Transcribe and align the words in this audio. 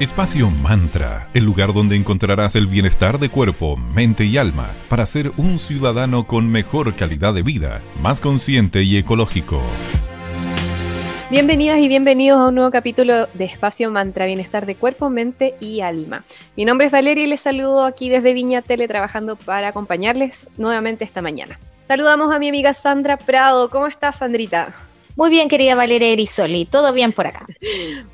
Espacio 0.00 0.50
Mantra, 0.50 1.28
el 1.34 1.44
lugar 1.44 1.74
donde 1.74 1.94
encontrarás 1.94 2.56
el 2.56 2.66
bienestar 2.66 3.18
de 3.18 3.28
cuerpo, 3.28 3.76
mente 3.76 4.24
y 4.24 4.38
alma 4.38 4.70
para 4.88 5.04
ser 5.04 5.30
un 5.36 5.58
ciudadano 5.58 6.26
con 6.26 6.48
mejor 6.48 6.96
calidad 6.96 7.34
de 7.34 7.42
vida, 7.42 7.82
más 8.00 8.18
consciente 8.18 8.82
y 8.82 8.96
ecológico. 8.96 9.60
Bienvenidas 11.30 11.80
y 11.80 11.88
bienvenidos 11.88 12.38
a 12.38 12.48
un 12.48 12.54
nuevo 12.54 12.70
capítulo 12.70 13.26
de 13.34 13.44
Espacio 13.44 13.90
Mantra, 13.90 14.24
bienestar 14.24 14.64
de 14.64 14.74
cuerpo, 14.74 15.10
mente 15.10 15.54
y 15.60 15.82
alma. 15.82 16.24
Mi 16.56 16.64
nombre 16.64 16.86
es 16.86 16.92
Valeria 16.92 17.24
y 17.24 17.26
les 17.26 17.42
saludo 17.42 17.84
aquí 17.84 18.08
desde 18.08 18.32
Viña 18.32 18.62
Tele 18.62 18.88
trabajando 18.88 19.36
para 19.36 19.68
acompañarles 19.68 20.48
nuevamente 20.56 21.04
esta 21.04 21.20
mañana. 21.20 21.58
Saludamos 21.88 22.32
a 22.32 22.38
mi 22.38 22.48
amiga 22.48 22.72
Sandra 22.72 23.18
Prado. 23.18 23.68
¿Cómo 23.68 23.86
estás, 23.86 24.16
Sandrita? 24.16 24.72
Muy 25.16 25.30
bien, 25.30 25.48
querida 25.48 25.74
Valeria 25.74 26.12
Grisoli, 26.12 26.64
todo 26.64 26.92
bien 26.92 27.12
por 27.12 27.26
acá. 27.26 27.46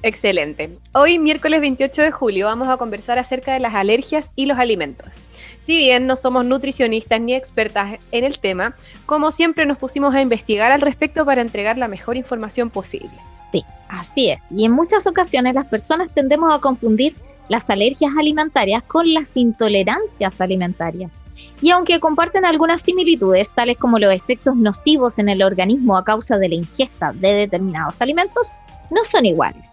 Excelente. 0.02 0.72
Hoy, 0.92 1.18
miércoles 1.18 1.60
28 1.60 2.02
de 2.02 2.10
julio, 2.10 2.46
vamos 2.46 2.68
a 2.68 2.76
conversar 2.76 3.18
acerca 3.18 3.52
de 3.52 3.60
las 3.60 3.74
alergias 3.74 4.32
y 4.34 4.46
los 4.46 4.58
alimentos. 4.58 5.14
Si 5.62 5.76
bien 5.76 6.06
no 6.06 6.16
somos 6.16 6.44
nutricionistas 6.44 7.20
ni 7.20 7.34
expertas 7.34 8.00
en 8.12 8.24
el 8.24 8.38
tema, 8.38 8.74
como 9.04 9.30
siempre 9.30 9.66
nos 9.66 9.78
pusimos 9.78 10.14
a 10.14 10.22
investigar 10.22 10.72
al 10.72 10.80
respecto 10.80 11.24
para 11.24 11.42
entregar 11.42 11.76
la 11.76 11.88
mejor 11.88 12.16
información 12.16 12.70
posible. 12.70 13.10
Sí, 13.52 13.64
así 13.88 14.30
es. 14.30 14.38
Y 14.50 14.64
en 14.64 14.72
muchas 14.72 15.06
ocasiones 15.06 15.54
las 15.54 15.66
personas 15.66 16.12
tendemos 16.12 16.54
a 16.54 16.60
confundir 16.60 17.14
las 17.48 17.68
alergias 17.70 18.12
alimentarias 18.18 18.82
con 18.84 19.12
las 19.12 19.36
intolerancias 19.36 20.40
alimentarias 20.40 21.12
y 21.60 21.70
aunque 21.70 22.00
comparten 22.00 22.44
algunas 22.44 22.82
similitudes, 22.82 23.48
tales 23.50 23.76
como 23.76 23.98
los 23.98 24.12
efectos 24.12 24.56
nocivos 24.56 25.18
en 25.18 25.28
el 25.28 25.42
organismo 25.42 25.96
a 25.96 26.04
causa 26.04 26.38
de 26.38 26.48
la 26.48 26.54
ingesta 26.54 27.12
de 27.12 27.32
determinados 27.32 28.00
alimentos, 28.00 28.50
no 28.90 29.04
son 29.04 29.26
iguales. 29.26 29.72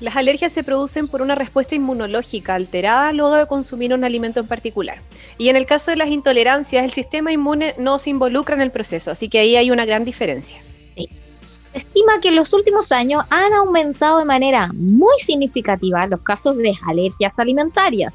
Las 0.00 0.16
alergias 0.16 0.52
se 0.52 0.64
producen 0.64 1.08
por 1.08 1.20
una 1.20 1.34
respuesta 1.34 1.74
inmunológica 1.74 2.54
alterada 2.54 3.12
luego 3.12 3.34
de 3.34 3.46
consumir 3.46 3.92
un 3.92 4.02
alimento 4.02 4.40
en 4.40 4.46
particular. 4.46 5.02
Y 5.36 5.50
en 5.50 5.56
el 5.56 5.66
caso 5.66 5.90
de 5.90 5.98
las 5.98 6.08
intolerancias, 6.08 6.84
el 6.84 6.90
sistema 6.90 7.32
inmune 7.32 7.74
no 7.78 7.98
se 7.98 8.08
involucra 8.08 8.54
en 8.54 8.62
el 8.62 8.70
proceso, 8.70 9.10
así 9.10 9.28
que 9.28 9.40
ahí 9.40 9.56
hay 9.56 9.70
una 9.70 9.84
gran 9.84 10.06
diferencia. 10.06 10.56
Se 10.96 11.78
estima 11.78 12.18
que 12.20 12.28
en 12.28 12.36
los 12.36 12.52
últimos 12.52 12.90
años 12.92 13.24
han 13.30 13.52
aumentado 13.52 14.18
de 14.18 14.24
manera 14.24 14.70
muy 14.72 15.16
significativa 15.20 16.06
los 16.06 16.20
casos 16.22 16.56
de 16.56 16.72
alergias 16.88 17.32
alimentarias 17.36 18.14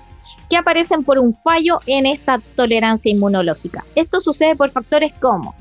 que 0.50 0.58
aparecen 0.58 1.04
por 1.04 1.20
un 1.20 1.36
fallo 1.44 1.80
en 1.86 2.06
esta 2.06 2.40
tolerancia 2.56 3.12
inmunológica. 3.12 3.86
Esto 3.96 4.20
sucede 4.22 4.56
por 4.56 4.72
factores 4.72 5.14
como 5.20 5.56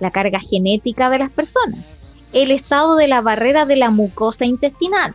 la 0.00 0.10
carga 0.10 0.38
genética 0.40 1.10
de 1.10 1.18
las 1.18 1.30
personas, 1.30 1.86
el 2.32 2.50
estado 2.50 2.96
de 2.96 3.08
la 3.08 3.20
barrera 3.20 3.64
de 3.64 3.76
la 3.76 3.90
mucosa 3.90 4.44
intestinal, 4.44 5.14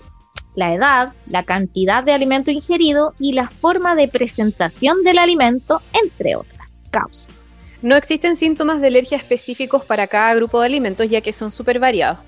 la 0.55 0.73
edad, 0.73 1.13
la 1.27 1.43
cantidad 1.43 2.03
de 2.03 2.13
alimento 2.13 2.51
ingerido 2.51 3.13
y 3.19 3.33
la 3.33 3.49
forma 3.49 3.95
de 3.95 4.07
presentación 4.07 5.03
del 5.03 5.19
alimento, 5.19 5.81
entre 6.03 6.35
otras 6.35 6.73
causas. 6.89 7.35
No 7.81 7.95
existen 7.95 8.35
síntomas 8.35 8.79
de 8.81 8.87
alergia 8.87 9.17
específicos 9.17 9.83
para 9.85 10.07
cada 10.07 10.35
grupo 10.35 10.59
de 10.59 10.67
alimentos 10.67 11.09
ya 11.09 11.21
que 11.21 11.33
son 11.33 11.51
súper 11.51 11.79
variados 11.79 12.19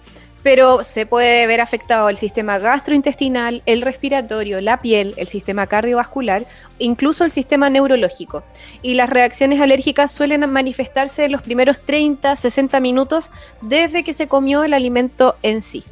pero 0.43 0.83
se 0.83 1.05
puede 1.05 1.47
ver 1.47 1.61
afectado 1.61 2.09
el 2.09 2.17
sistema 2.17 2.59
gastrointestinal, 2.59 3.63
el 3.65 3.81
respiratorio, 3.81 4.59
la 4.61 4.81
piel, 4.81 5.13
el 5.17 5.27
sistema 5.27 5.67
cardiovascular, 5.67 6.45
incluso 6.79 7.23
el 7.23 7.31
sistema 7.31 7.69
neurológico. 7.69 8.43
Y 8.81 8.95
las 8.95 9.09
reacciones 9.09 9.61
alérgicas 9.61 10.11
suelen 10.11 10.47
manifestarse 10.51 11.25
en 11.25 11.31
los 11.31 11.41
primeros 11.41 11.79
30, 11.81 12.35
60 12.35 12.79
minutos 12.81 13.29
desde 13.61 14.03
que 14.03 14.13
se 14.13 14.27
comió 14.27 14.63
el 14.63 14.73
alimento 14.73 15.37
en 15.41 15.63
sí. 15.63 15.83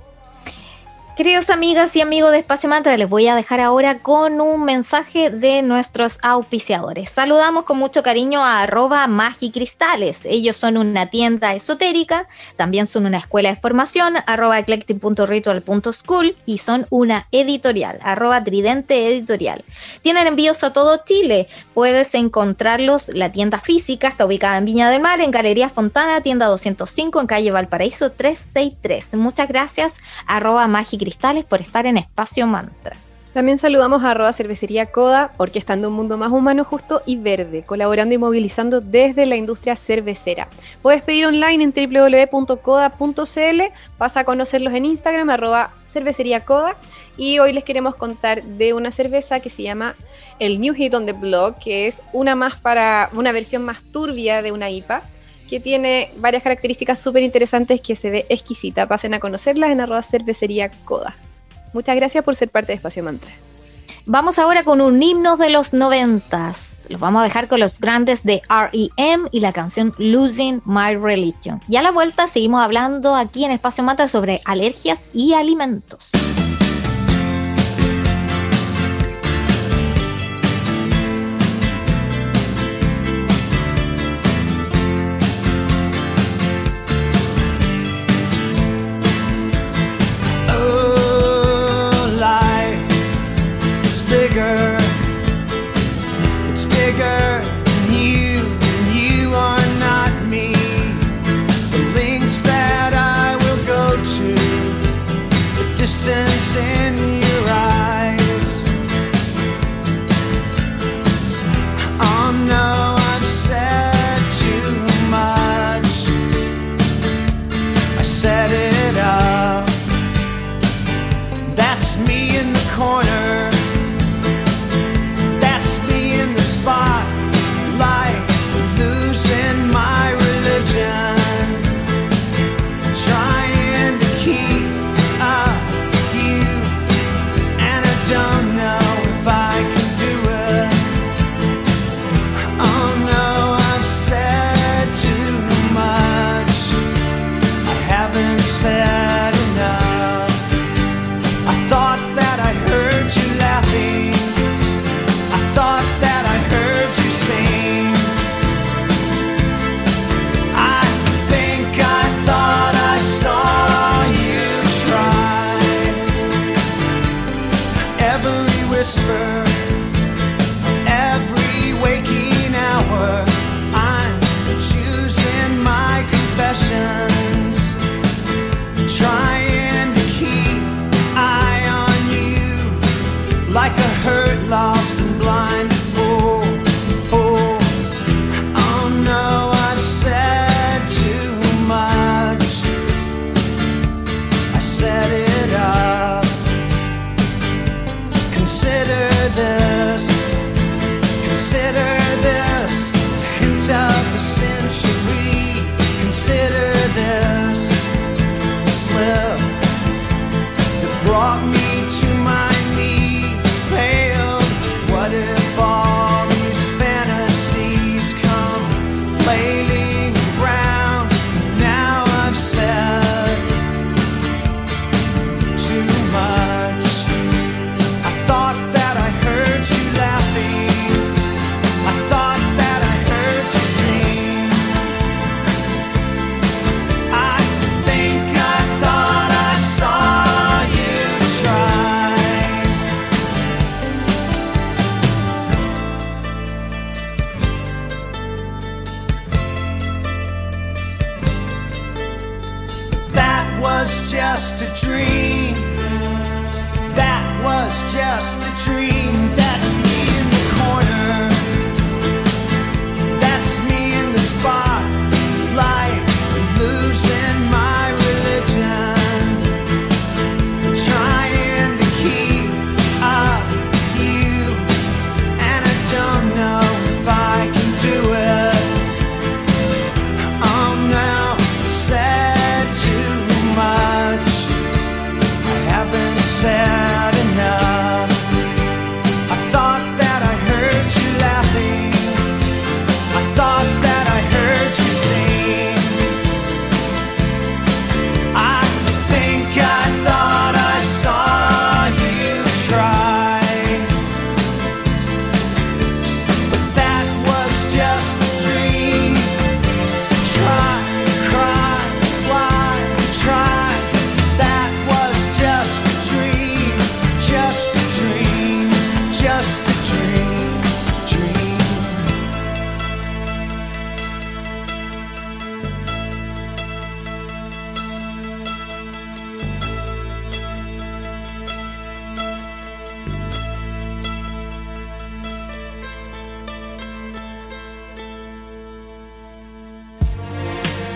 Queridos 1.18 1.50
amigas 1.50 1.94
y 1.98 2.02
amigos 2.02 2.32
de 2.32 2.40
Espacio 2.40 2.70
Mantra, 2.70 2.96
les 2.96 3.08
voy 3.08 3.28
a 3.28 3.36
dejar 3.36 3.60
ahora 3.60 4.00
con 4.00 4.40
un 4.40 4.64
mensaje 4.64 5.30
de 5.30 5.62
nuestros 5.62 6.20
auspiciadores. 6.24 7.10
Saludamos 7.10 7.66
con 7.66 7.78
mucho 7.78 8.02
cariño 8.02 8.42
a 8.42 8.62
arroba. 8.62 9.10
Ellos 10.24 10.56
son 10.56 10.78
una 10.78 11.08
tienda 11.08 11.54
esotérica, 11.54 12.30
también 12.56 12.88
son 12.88 13.06
una 13.06 13.18
escuela 13.18 13.50
de 13.50 13.58
formación, 13.58 14.16
arroba 14.26 14.58
eclectic.ritual.school 14.60 16.38
y 16.46 16.60
son 16.60 16.88
una 16.90 17.28
editorial, 17.34 18.00
arroba 18.02 18.42
tridente 18.46 19.08
editorial. 19.08 19.66
Tienen 20.02 20.28
envíos 20.28 20.64
a 20.64 20.72
todo 20.72 21.02
Chile. 21.06 21.48
Puedes 21.74 22.16
encontrarlos, 22.16 23.10
la 23.10 23.34
tienda 23.34 23.60
física 23.60 24.08
está 24.08 24.26
ubicada 24.26 24.58
en 24.58 24.66
Viña 24.66 24.90
del 24.90 25.02
Mar, 25.02 25.20
en 25.20 25.32
Galería 25.32 25.68
Fontana, 25.68 26.22
tienda 26.22 26.46
205, 26.46 27.20
en 27.20 27.28
calle 27.28 27.52
Valparaíso 27.52 28.14
363. 28.14 29.16
Muchas 29.16 29.50
gracias, 29.50 29.98
arroba 30.26 30.66
magicristales 30.68 31.01
Cristales 31.02 31.46
por 31.46 31.62
estar 31.62 31.88
en 31.88 31.98
Espacio 31.98 32.46
Mantra. 32.46 32.96
También 33.34 33.58
saludamos 33.58 34.04
a 34.04 34.12
arroba 34.12 34.34
cervecería 34.34 34.86
Coda, 34.86 35.32
orquestando 35.38 35.88
un 35.88 35.96
mundo 35.96 36.16
más 36.20 36.32
humano, 36.32 36.64
justo 36.64 37.02
y 37.08 37.16
verde, 37.16 37.64
colaborando 37.64 38.14
y 38.14 38.20
movilizando 38.20 38.82
desde 38.82 39.26
la 39.26 39.36
industria 39.36 39.76
cervecera. 39.76 40.48
Puedes 40.84 41.02
pedir 41.02 41.26
online 41.26 41.64
en 41.64 41.74
www.coda.cl, 41.74 43.62
pasa 43.98 44.20
a 44.20 44.24
conocerlos 44.26 44.76
en 44.76 44.86
Instagram, 44.86 45.32
arroba 45.32 45.72
cervecería 45.88 46.46
Coda, 46.46 46.76
y 47.18 47.40
hoy 47.40 47.52
les 47.52 47.64
queremos 47.64 47.96
contar 47.96 48.44
de 48.44 48.76
una 48.76 48.92
cerveza 48.92 49.40
que 49.40 49.50
se 49.50 49.64
llama 49.64 49.96
el 50.38 50.62
New 50.62 50.76
Hit 50.76 50.94
on 50.94 51.08
the 51.08 51.14
Block, 51.14 51.58
que 51.58 51.88
es 51.88 52.04
una 52.14 52.36
más 52.36 52.60
para 52.60 53.10
una 53.14 53.32
versión 53.32 53.64
más 53.64 53.82
turbia 53.92 54.44
de 54.44 54.52
una 54.52 54.70
IPA 54.70 55.02
que 55.52 55.60
tiene 55.60 56.14
varias 56.16 56.44
características 56.44 57.02
súper 57.02 57.24
interesantes 57.24 57.82
que 57.82 57.98
se 57.98 58.10
ve 58.10 58.26
exquisita. 58.30 58.88
Pasen 58.88 59.14
a 59.14 59.20
conocerlas 59.20 59.72
en 59.72 59.82
arroba 59.82 60.02
cervecería 60.02 60.72
Coda. 60.86 61.18
Muchas 61.74 61.98
gracias 61.98 62.24
por 62.24 62.38
ser 62.38 62.50
parte 62.50 62.72
de 62.72 62.78
Espacio 62.78 63.04
Mantra. 63.04 63.30
Vamos 64.06 64.40
ahora 64.40 64.64
con 64.64 64.80
un 64.80 65.04
himno 65.04 65.36
de 65.36 65.50
los 65.50 65.74
noventas. 65.74 66.80
Los 66.88 67.02
vamos 67.02 67.20
a 67.20 67.24
dejar 67.26 67.50
con 67.50 67.60
los 67.60 67.82
grandes 67.82 68.24
de 68.24 68.42
REM 68.48 69.28
y 69.32 69.42
la 69.42 69.52
canción 69.52 69.94
Losing 69.98 70.62
My 70.64 70.96
Religion. 70.96 71.62
Y 71.68 71.76
a 71.76 71.82
la 71.82 71.92
vuelta 71.92 72.30
seguimos 72.30 72.62
hablando 72.62 73.14
aquí 73.14 73.44
en 73.44 73.52
Espacio 73.52 73.84
Mantra 73.84 74.08
sobre 74.08 74.40
alergias 74.46 75.10
y 75.14 75.34
alimentos. 75.34 76.12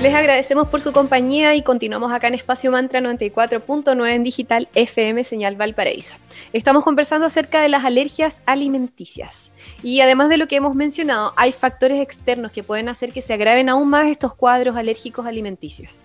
Les 0.05 0.13
agradecemos 0.13 0.67
por 0.67 0.81
su 0.81 0.93
compañía 0.93 1.55
y 1.55 1.63
continuamos 1.63 2.11
acá 2.11 2.27
en 2.27 2.35
Espacio 2.35 2.69
Mantra 2.69 2.99
94.9 2.99 4.11
en 4.11 4.23
digital 4.23 4.69
FM 4.75 5.23
Señal 5.23 5.55
Valparaíso. 5.55 6.15
Estamos 6.53 6.83
conversando 6.83 7.25
acerca 7.25 7.59
de 7.59 7.69
las 7.69 7.85
alergias 7.85 8.39
alimenticias. 8.45 9.51
Y 9.81 10.01
además 10.01 10.29
de 10.29 10.37
lo 10.37 10.47
que 10.47 10.57
hemos 10.57 10.75
mencionado, 10.75 11.33
hay 11.37 11.53
factores 11.53 11.99
externos 12.03 12.51
que 12.51 12.61
pueden 12.61 12.87
hacer 12.87 13.13
que 13.13 13.23
se 13.23 13.33
agraven 13.33 13.67
aún 13.67 13.89
más 13.89 14.05
estos 14.05 14.35
cuadros 14.35 14.75
alérgicos 14.75 15.25
alimenticios. 15.25 16.03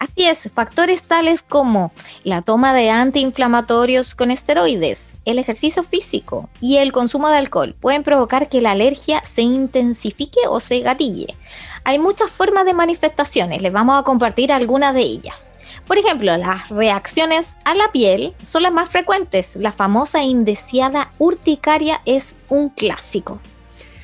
Así 0.00 0.24
es, 0.24 0.50
factores 0.50 1.02
tales 1.02 1.42
como 1.42 1.92
la 2.24 2.40
toma 2.40 2.72
de 2.72 2.88
antiinflamatorios 2.88 4.14
con 4.14 4.30
esteroides, 4.30 5.12
el 5.26 5.38
ejercicio 5.38 5.82
físico 5.82 6.48
y 6.58 6.78
el 6.78 6.90
consumo 6.90 7.28
de 7.28 7.36
alcohol 7.36 7.76
pueden 7.78 8.02
provocar 8.02 8.48
que 8.48 8.62
la 8.62 8.70
alergia 8.70 9.22
se 9.26 9.42
intensifique 9.42 10.40
o 10.48 10.58
se 10.58 10.80
gatille. 10.80 11.36
Hay 11.84 11.98
muchas 11.98 12.30
formas 12.30 12.64
de 12.64 12.72
manifestaciones, 12.72 13.60
les 13.60 13.74
vamos 13.74 14.00
a 14.00 14.02
compartir 14.02 14.52
algunas 14.52 14.94
de 14.94 15.02
ellas. 15.02 15.52
Por 15.86 15.98
ejemplo, 15.98 16.34
las 16.34 16.70
reacciones 16.70 17.58
a 17.66 17.74
la 17.74 17.92
piel 17.92 18.34
son 18.42 18.62
las 18.62 18.72
más 18.72 18.88
frecuentes. 18.88 19.54
La 19.56 19.70
famosa 19.70 20.22
indeseada 20.22 21.12
urticaria 21.18 22.00
es 22.06 22.36
un 22.48 22.70
clásico. 22.70 23.38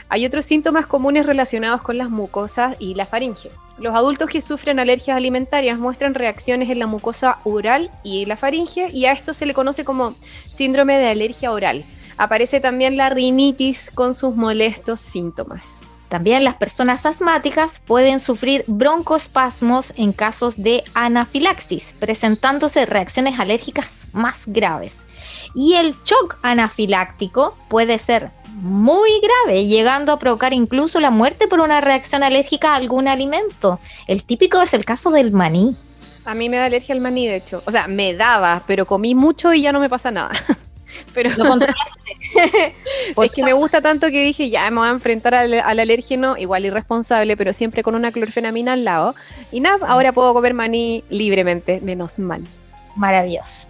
Hay 0.09 0.25
otros 0.25 0.45
síntomas 0.45 0.87
comunes 0.87 1.27
relacionados 1.27 1.83
con 1.83 1.99
las 1.99 2.11
mucosas 2.11 2.77
y 2.79 2.95
la 2.95 3.07
faringe. 3.07 3.51
Los 3.79 3.95
adultos 3.95 4.31
que 4.31 4.41
sufren 4.41 4.79
alergias 4.79 5.17
alimentarias 5.17 5.79
muestran 5.79 6.15
reacciones 6.15 6.71
en 6.71 6.79
la 6.79 6.87
mucosa 6.87 7.39
oral 7.45 7.91
y 8.05 8.25
la 8.25 8.37
faringe 8.37 8.89
y 8.93 9.07
a 9.07 9.13
esto 9.13 9.35
se 9.35 9.47
le 9.47 9.55
conoce 9.55 9.85
como 9.85 10.15
síndrome 10.49 10.99
de 10.99 11.09
alergia 11.09 11.51
oral. 11.51 11.85
Aparece 12.17 12.61
también 12.61 12.97
la 12.97 13.11
rinitis 13.11 13.91
con 13.91 14.15
sus 14.15 14.37
molestos 14.37 15.01
síntomas. 15.01 15.86
También 16.09 16.45
las 16.45 16.55
personas 16.55 17.05
asmáticas 17.05 17.81
pueden 17.85 18.21
sufrir 18.21 18.65
broncoespasmos 18.69 19.93
en 19.97 20.13
casos 20.13 20.63
de 20.63 20.85
anafilaxis, 20.95 21.95
presentándose 21.99 22.87
reacciones 22.87 23.41
alérgicas 23.41 24.07
más 24.13 24.45
graves. 24.47 25.01
Y 25.55 25.75
el 25.75 25.95
shock 26.05 26.39
anafiláctico 26.43 27.57
puede 27.69 27.99
ser 27.99 28.31
muy 28.57 29.11
grave, 29.21 29.67
llegando 29.67 30.13
a 30.13 30.19
provocar 30.19 30.53
incluso 30.55 31.01
la 31.01 31.11
muerte 31.11 31.49
por 31.49 31.61
una 31.61 31.81
reacción 31.81 32.23
alérgica 32.23 32.73
a 32.73 32.77
algún 32.77 33.09
alimento. 33.09 33.81
El 34.07 34.23
típico 34.23 34.63
es 34.63 34.75
el 34.75 34.85
caso 34.85 35.11
del 35.11 35.33
maní. 35.33 35.77
A 36.25 36.35
mí 36.35 36.49
me 36.49 36.57
da 36.57 36.65
alergia 36.65 36.95
al 36.95 37.01
maní, 37.01 37.27
de 37.27 37.37
hecho. 37.37 37.63
O 37.67 37.71
sea, 37.71 37.87
me 37.87 38.15
daba, 38.15 38.63
pero 38.67 38.87
comí 38.87 39.15
mucho 39.15 39.53
y 39.53 39.63
ya 39.63 39.73
no 39.73 39.81
me 39.81 39.89
pasa 39.89 40.11
nada. 40.11 40.33
Pero 41.15 41.31
Lo 41.31 41.49
controlaste. 41.49 42.75
es 43.25 43.33
que 43.33 43.43
me 43.43 43.53
gusta 43.53 43.81
tanto 43.81 44.09
que 44.09 44.23
dije, 44.23 44.51
ya 44.51 44.71
me 44.71 44.79
voy 44.79 44.89
a 44.89 44.93
enfrentar 44.93 45.35
al, 45.35 45.55
al 45.55 45.81
alérgeno, 45.81 46.37
igual 46.37 46.65
irresponsable, 46.65 47.37
pero 47.37 47.53
siempre 47.53 47.83
con 47.83 47.95
una 47.95 48.13
clorfenamina 48.13 48.75
al 48.75 48.85
lado. 48.85 49.15
Y 49.51 49.61
nada, 49.61 49.87
ahora 49.87 50.13
puedo 50.13 50.35
comer 50.35 50.55
maní 50.55 51.05
libremente, 51.09 51.81
menos 51.81 52.19
mal. 52.19 52.43
Maravilloso. 52.97 53.67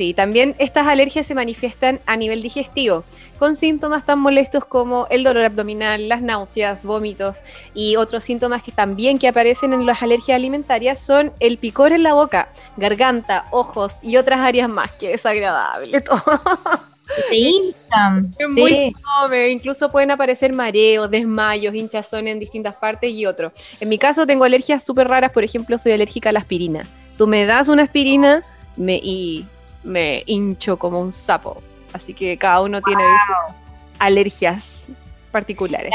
Sí, 0.00 0.14
también 0.14 0.54
estas 0.58 0.86
alergias 0.86 1.26
se 1.26 1.34
manifiestan 1.34 2.00
a 2.06 2.16
nivel 2.16 2.40
digestivo, 2.40 3.04
con 3.38 3.54
síntomas 3.54 4.06
tan 4.06 4.18
molestos 4.18 4.64
como 4.64 5.06
el 5.10 5.24
dolor 5.24 5.44
abdominal, 5.44 6.08
las 6.08 6.22
náuseas, 6.22 6.82
vómitos 6.82 7.40
y 7.74 7.96
otros 7.96 8.24
síntomas 8.24 8.62
que 8.62 8.72
también 8.72 9.18
que 9.18 9.28
aparecen 9.28 9.74
en 9.74 9.84
las 9.84 10.02
alergias 10.02 10.36
alimentarias 10.36 11.00
son 11.00 11.34
el 11.38 11.58
picor 11.58 11.92
en 11.92 12.02
la 12.02 12.14
boca, 12.14 12.48
garganta, 12.78 13.44
ojos 13.50 13.96
y 14.00 14.16
otras 14.16 14.40
áreas 14.40 14.70
más. 14.70 14.90
que 14.92 15.08
desagradable 15.08 16.00
todo. 16.00 16.22
Te 17.28 17.36
hinchan. 17.36 18.30
Es 18.38 18.48
sí. 18.54 18.58
muy 18.58 18.94
fome, 19.04 19.50
incluso 19.50 19.90
pueden 19.90 20.12
aparecer 20.12 20.54
mareos, 20.54 21.10
desmayos, 21.10 21.74
hinchazón 21.74 22.26
en 22.26 22.40
distintas 22.40 22.74
partes 22.76 23.10
y 23.10 23.26
otro. 23.26 23.52
En 23.80 23.90
mi 23.90 23.98
caso 23.98 24.26
tengo 24.26 24.44
alergias 24.44 24.82
súper 24.82 25.08
raras, 25.08 25.30
por 25.30 25.44
ejemplo, 25.44 25.76
soy 25.76 25.92
alérgica 25.92 26.30
a 26.30 26.32
la 26.32 26.38
aspirina. 26.38 26.86
Tú 27.18 27.26
me 27.26 27.44
das 27.44 27.68
una 27.68 27.82
aspirina 27.82 28.42
me, 28.76 28.96
y 28.96 29.44
me 29.82 30.22
hincho 30.26 30.78
como 30.78 31.00
un 31.00 31.12
sapo. 31.12 31.62
Así 31.92 32.14
que 32.14 32.36
cada 32.36 32.60
uno 32.60 32.80
tiene 32.82 33.04
alergias 33.98 34.82
particulares. 35.30 35.92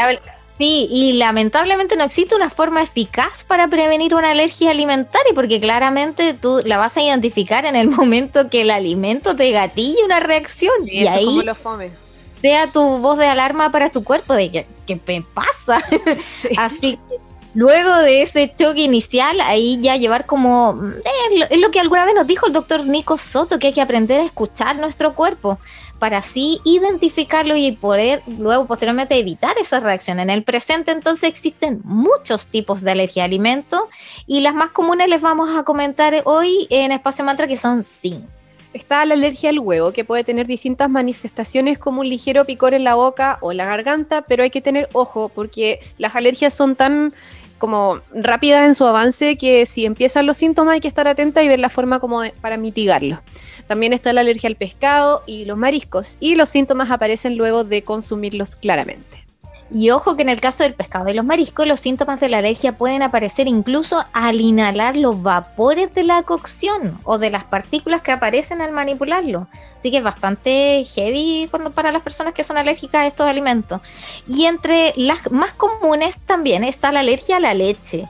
Sí, 0.58 0.88
y 0.90 1.14
lamentablemente 1.14 1.98
no 1.98 2.06
existe 2.06 2.34
una 2.34 2.50
forma 2.50 2.82
eficaz 2.82 3.44
para 3.44 3.68
prevenir 3.68 4.16
una 4.16 4.32
alergia 4.32 4.72
alimentaria, 4.72 5.34
porque 5.36 5.60
claramente 5.60 6.34
tú 6.34 6.62
la 6.64 6.78
vas 6.78 6.96
a 6.96 7.02
identificar 7.02 7.66
en 7.66 7.76
el 7.76 7.90
momento 7.92 8.50
que 8.50 8.62
el 8.62 8.72
alimento 8.72 9.36
te 9.36 9.52
gatille 9.52 10.04
una 10.06 10.22
reacción. 10.22 10.74
Sí, 10.86 11.00
y 11.00 11.08
ahí 11.08 11.44
sea 12.42 12.72
tu 12.72 13.00
voz 13.00 13.18
de 13.18 13.26
alarma 13.26 13.72
para 13.72 13.90
tu 13.90 14.04
cuerpo 14.04 14.34
de 14.34 14.52
que, 14.52 14.68
¿qué 14.86 15.00
me 15.08 15.24
pasa? 15.34 15.78
Así 16.58 16.98
que 17.10 17.25
luego 17.56 17.96
de 18.00 18.22
ese 18.22 18.54
choque 18.56 18.82
inicial, 18.82 19.40
ahí 19.42 19.80
ya 19.82 19.96
llevar 19.96 20.26
como, 20.26 20.80
eh, 21.04 21.48
es 21.50 21.60
lo 21.60 21.72
que 21.72 21.80
alguna 21.80 22.06
vez 22.06 22.14
nos 22.14 22.28
dijo 22.28 22.46
el 22.46 22.54
doctor 22.54 22.86
Nico 22.86 23.18
Soto, 23.18 23.58
que 23.58 23.68
hay 23.68 23.74
que 23.74 23.82
aprender 23.82 24.22
a 24.22 24.26
escuchar 24.26 24.76
nuestro 24.76 25.16
cuerpo 25.16 25.58
para 25.98 26.18
así 26.18 26.60
identificarlo 26.66 27.56
y 27.56 27.72
poder 27.72 28.22
luego 28.28 28.68
posteriormente 28.68 29.18
evitar 29.18 29.56
esa 29.60 29.80
reacción. 29.80 30.20
En 30.20 30.30
el 30.30 30.44
presente 30.44 30.92
entonces 30.92 31.30
existen 31.30 31.82
muchos 31.86 32.48
tipos 32.48 32.82
de 32.82 32.92
alergia 32.92 33.24
a 33.24 33.26
alimentos 33.26 33.82
y 34.28 34.42
las 34.42 34.54
más 34.54 34.72
comunes 34.72 35.08
les 35.08 35.22
vamos 35.22 35.50
a 35.56 35.64
comentar 35.64 36.14
hoy 36.26 36.68
en 36.70 36.92
Espacio 36.92 37.24
Mantra 37.24 37.48
que 37.48 37.58
son 37.58 37.84
cinco. 37.84 38.28
Está 38.74 39.06
la 39.06 39.14
alergia 39.14 39.52
al 39.52 39.60
huevo, 39.60 39.94
que 39.94 40.04
puede 40.04 40.26
tener 40.26 40.48
distintas 40.48 40.90
manifestaciones 40.90 41.80
como 41.80 42.02
un 42.02 42.10
ligero 42.10 42.44
picor 42.44 42.74
en 42.74 42.84
la 42.84 42.96
boca 42.96 43.38
o 43.40 43.54
la 43.54 43.66
garganta, 43.66 44.24
pero 44.24 44.44
hay 44.44 44.50
que 44.50 44.60
tener 44.60 44.90
ojo 44.92 45.30
porque 45.30 45.80
las 45.98 46.14
alergias 46.14 46.54
son 46.54 46.76
tan 46.76 47.14
como 47.66 48.00
rápidas 48.14 48.68
en 48.68 48.76
su 48.76 48.86
avance 48.86 49.38
que 49.38 49.66
si 49.66 49.86
empiezan 49.86 50.28
los 50.28 50.38
síntomas 50.38 50.76
hay 50.76 50.82
que 50.82 50.88
estar 50.88 51.08
atenta 51.08 51.42
y 51.42 51.48
ver 51.48 51.58
la 51.60 51.72
forma 51.72 52.00
como 52.00 52.22
de- 52.22 52.32
para 52.40 52.58
mitigarlos. 52.58 53.18
También 53.68 53.92
está 53.92 54.14
la 54.14 54.22
alergia 54.22 54.48
al 54.48 54.56
pescado 54.56 55.24
y 55.26 55.46
los 55.46 55.58
mariscos 55.58 56.18
y 56.20 56.36
los 56.36 56.50
síntomas 56.52 56.92
aparecen 56.92 57.38
luego 57.38 57.64
de 57.64 57.82
consumirlos 57.82 58.56
claramente. 58.56 59.25
Y 59.76 59.90
ojo 59.90 60.16
que 60.16 60.22
en 60.22 60.30
el 60.30 60.40
caso 60.40 60.64
del 60.64 60.74
pescado 60.74 61.10
y 61.10 61.14
los 61.14 61.26
mariscos, 61.26 61.68
los 61.68 61.82
síntomas 61.82 62.22
de 62.22 62.30
la 62.30 62.38
alergia 62.38 62.78
pueden 62.78 63.02
aparecer 63.02 63.50
incluso 63.50 64.06
al 64.14 64.40
inhalar 64.40 64.96
los 64.96 65.22
vapores 65.22 65.94
de 65.94 66.04
la 66.04 66.24
cocción 66.24 66.98
o 67.04 67.18
de 67.18 67.30
las 67.30 67.44
partículas 67.44 68.02
que 68.02 68.14
aparecen 68.14 68.62
al 68.62 68.72
manipularlo. 68.72 69.50
Así 69.78 69.92
que 69.92 69.98
es 69.98 70.04
bastante 70.04 70.86
heavy 70.86 71.50
cuando, 71.52 71.74
para 71.74 71.92
las 71.92 72.04
personas 72.04 72.34
que 72.34 72.46
son 72.46 72.58
alérgicas 72.58 73.02
a 73.02 73.08
estos 73.08 73.28
alimentos. 73.28 73.82
Y 74.30 74.46
entre 74.46 74.94
las 74.96 75.30
más 75.30 75.52
comunes 75.52 76.20
también 76.20 76.64
está 76.64 76.94
la 76.94 77.02
alergia 77.02 77.36
a 77.36 77.42
la 77.42 77.54
leche. 77.54 78.08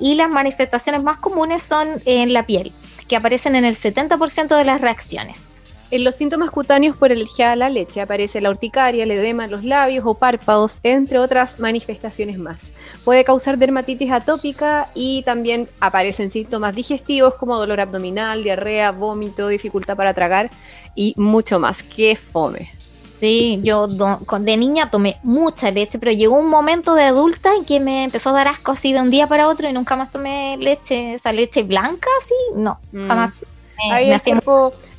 Y 0.00 0.16
las 0.16 0.28
manifestaciones 0.28 1.04
más 1.04 1.18
comunes 1.18 1.62
son 1.62 2.02
en 2.04 2.32
la 2.32 2.46
piel, 2.46 2.72
que 3.06 3.14
aparecen 3.14 3.54
en 3.54 3.64
el 3.64 3.76
70% 3.76 4.56
de 4.56 4.64
las 4.64 4.80
reacciones. 4.80 5.55
En 5.90 6.02
los 6.02 6.16
síntomas 6.16 6.50
cutáneos 6.50 6.96
por 6.96 7.12
alergia 7.12 7.52
a 7.52 7.56
la 7.56 7.70
leche 7.70 8.00
aparece 8.00 8.40
la 8.40 8.50
urticaria, 8.50 9.04
el 9.04 9.10
edema 9.12 9.44
en 9.44 9.52
los 9.52 9.62
labios 9.64 10.04
o 10.04 10.14
párpados, 10.14 10.78
entre 10.82 11.18
otras 11.20 11.60
manifestaciones 11.60 12.38
más. 12.38 12.58
Puede 13.04 13.22
causar 13.24 13.56
dermatitis 13.56 14.10
atópica 14.10 14.90
y 14.94 15.22
también 15.22 15.68
aparecen 15.78 16.30
síntomas 16.30 16.74
digestivos 16.74 17.34
como 17.34 17.56
dolor 17.56 17.80
abdominal, 17.80 18.42
diarrea, 18.42 18.90
vómito, 18.90 19.46
dificultad 19.46 19.96
para 19.96 20.12
tragar 20.12 20.50
y 20.96 21.14
mucho 21.16 21.60
más. 21.60 21.84
¡Qué 21.84 22.16
fome! 22.16 22.72
Sí, 23.20 23.60
yo 23.62 23.86
de 23.86 24.56
niña 24.58 24.90
tomé 24.90 25.16
mucha 25.22 25.70
leche, 25.70 25.98
pero 25.98 26.12
llegó 26.12 26.38
un 26.38 26.50
momento 26.50 26.94
de 26.94 27.04
adulta 27.04 27.54
en 27.54 27.64
que 27.64 27.80
me 27.80 28.04
empezó 28.04 28.30
a 28.30 28.32
dar 28.34 28.48
asco 28.48 28.72
así 28.72 28.92
de 28.92 29.00
un 29.00 29.10
día 29.10 29.26
para 29.26 29.48
otro 29.48 29.68
y 29.68 29.72
nunca 29.72 29.96
más 29.96 30.10
tomé 30.10 30.58
leche, 30.58 31.14
esa 31.14 31.32
leche 31.32 31.62
blanca, 31.62 32.08
así, 32.20 32.34
no, 32.56 32.78
Mm. 32.92 33.06
jamás. 33.06 33.44
Me, 33.84 33.92
Ahí 33.92 34.08
me 34.08 34.20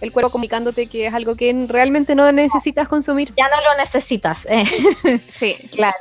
el 0.01 0.11
cuerpo 0.11 0.29
comunicándote 0.31 0.87
que 0.87 1.07
es 1.07 1.13
algo 1.13 1.35
que 1.35 1.65
realmente 1.67 2.15
no 2.15 2.31
necesitas 2.31 2.87
consumir. 2.87 3.33
ya 3.35 3.47
no 3.49 3.55
lo 3.55 3.77
necesitas, 3.77 4.45
eh, 4.49 4.63
Sí. 5.31 5.55
claro. 5.71 5.97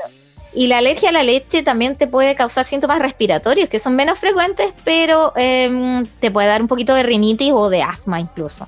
Y 0.52 0.68
la 0.68 0.78
alergia 0.78 1.10
a 1.10 1.12
la 1.12 1.22
leche 1.22 1.62
también 1.62 1.96
te 1.96 2.06
puede 2.06 2.34
causar 2.34 2.64
síntomas 2.64 2.98
respiratorios 2.98 3.68
que 3.68 3.78
son 3.78 3.94
menos 3.94 4.18
frecuentes, 4.18 4.72
pero 4.84 5.34
em, 5.36 6.06
te 6.18 6.30
puede 6.30 6.48
dar 6.48 6.62
un 6.62 6.68
poquito 6.68 6.94
de 6.94 7.02
rinitis 7.02 7.52
o 7.52 7.68
de 7.68 7.82
asma 7.82 8.20
incluso. 8.20 8.66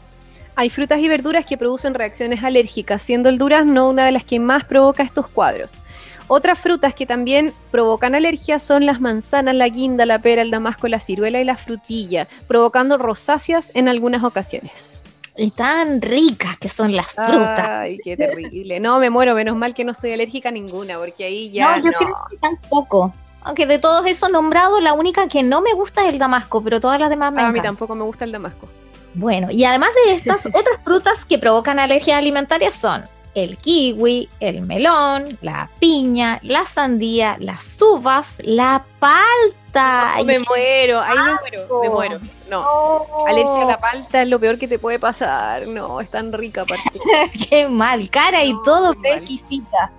Hay 0.54 0.68
frutas 0.68 0.98
y 0.98 1.08
verduras 1.08 1.46
que 1.46 1.56
producen 1.56 1.94
reacciones 1.94 2.44
alérgicas, 2.44 3.00
siendo 3.00 3.28
el 3.30 3.38
durazno 3.38 3.88
una 3.88 4.04
de 4.04 4.12
las 4.12 4.24
que 4.24 4.38
más 4.38 4.64
provoca 4.64 5.02
estos 5.02 5.28
cuadros. 5.28 5.78
Otras 6.28 6.58
frutas 6.58 6.94
que 6.94 7.06
también 7.06 7.54
provocan 7.70 8.14
alergia 8.14 8.58
son 8.58 8.84
las 8.84 9.00
manzanas, 9.00 9.54
la 9.54 9.68
guinda, 9.68 10.04
la 10.04 10.20
pera, 10.20 10.42
el 10.42 10.50
damasco, 10.50 10.86
la 10.86 11.00
ciruela 11.00 11.40
y 11.40 11.44
la 11.44 11.56
frutilla, 11.56 12.28
provocando 12.46 12.98
rosáceas 12.98 13.72
en 13.74 13.88
algunas 13.88 14.22
ocasiones. 14.22 15.00
Y 15.36 15.50
tan 15.52 16.02
ricas 16.02 16.58
que 16.58 16.68
son 16.68 16.94
las 16.94 17.06
frutas. 17.06 17.68
Ay, 17.68 17.98
qué 18.04 18.16
terrible. 18.16 18.78
No, 18.80 18.98
me 18.98 19.08
muero, 19.08 19.34
menos 19.34 19.56
mal 19.56 19.72
que 19.72 19.84
no 19.84 19.94
soy 19.94 20.12
alérgica 20.12 20.50
a 20.50 20.52
ninguna, 20.52 20.98
porque 20.98 21.24
ahí 21.24 21.50
ya 21.50 21.78
no, 21.78 21.84
yo 21.84 21.90
no. 21.92 21.96
creo 21.96 22.16
que 22.28 22.36
tampoco. 22.36 23.14
Aunque 23.42 23.64
de 23.66 23.78
todos 23.78 24.04
esos 24.06 24.30
nombrados, 24.30 24.82
la 24.82 24.92
única 24.92 25.28
que 25.28 25.42
no 25.42 25.62
me 25.62 25.72
gusta 25.72 26.02
es 26.02 26.08
el 26.08 26.18
damasco, 26.18 26.62
pero 26.62 26.80
todas 26.80 27.00
las 27.00 27.08
demás 27.08 27.32
me 27.32 27.40
a 27.40 27.52
mí 27.52 27.60
tampoco 27.62 27.94
me 27.94 28.04
gusta 28.04 28.24
el 28.24 28.32
damasco. 28.32 28.68
Bueno, 29.14 29.48
y 29.50 29.64
además 29.64 29.90
de 30.04 30.14
estas 30.14 30.46
otras 30.54 30.80
frutas 30.84 31.24
que 31.24 31.38
provocan 31.38 31.78
alergias 31.78 32.18
alimentarias 32.18 32.74
son 32.74 33.04
el 33.44 33.56
kiwi, 33.56 34.28
el 34.40 34.62
melón, 34.62 35.38
la 35.42 35.70
piña, 35.78 36.40
la 36.42 36.64
sandía, 36.64 37.36
las 37.40 37.80
uvas, 37.80 38.36
la 38.42 38.84
palta. 38.98 40.14
No, 40.18 40.24
me 40.24 40.38
muero, 40.40 41.00
ahí 41.00 41.16
me 41.16 41.32
muero, 41.40 41.80
me 41.82 41.88
muero. 41.88 42.20
No. 42.48 42.62
no. 42.62 43.26
Alergia 43.26 43.62
a 43.62 43.66
la 43.66 43.78
palta 43.78 44.22
es 44.22 44.28
lo 44.28 44.40
peor 44.40 44.58
que 44.58 44.66
te 44.66 44.78
puede 44.78 44.98
pasar. 44.98 45.66
No, 45.66 46.00
es 46.00 46.10
tan 46.10 46.32
rica 46.32 46.62
aparte. 46.62 46.98
Qué 47.48 47.68
mal, 47.68 48.10
cara 48.10 48.42
y 48.44 48.52
No, 48.52 48.62
todo, 48.62 48.94
qué 49.00 49.14
exquisita. 49.14 49.92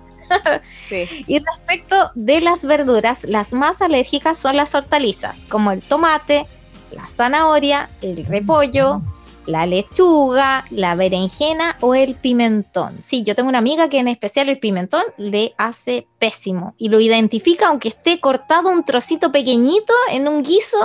Sí. 0.88 1.24
Y 1.26 1.40
respecto 1.40 2.12
de 2.14 2.40
las 2.40 2.64
verduras, 2.64 3.24
las 3.24 3.52
más 3.52 3.82
alérgicas 3.82 4.38
son 4.38 4.56
las 4.56 4.74
hortalizas, 4.76 5.44
como 5.48 5.72
el 5.72 5.82
tomate, 5.82 6.46
la 6.92 7.06
zanahoria, 7.06 7.90
el 8.00 8.24
repollo, 8.26 9.02
la 9.46 9.66
lechuga, 9.66 10.64
la 10.70 10.94
berenjena 10.94 11.76
o 11.80 11.94
el 11.94 12.14
pimentón. 12.14 12.98
Sí, 13.02 13.22
yo 13.24 13.34
tengo 13.34 13.48
una 13.48 13.58
amiga 13.58 13.88
que 13.88 13.98
en 13.98 14.08
especial 14.08 14.48
el 14.48 14.58
pimentón 14.58 15.02
le 15.16 15.54
hace 15.58 16.06
pésimo 16.18 16.74
y 16.78 16.88
lo 16.88 17.00
identifica 17.00 17.68
aunque 17.68 17.88
esté 17.88 18.20
cortado 18.20 18.70
un 18.70 18.84
trocito 18.84 19.32
pequeñito 19.32 19.92
en 20.12 20.28
un 20.28 20.42
guiso. 20.42 20.78